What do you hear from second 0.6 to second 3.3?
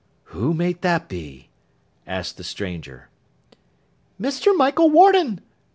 that be?' asked the stranger.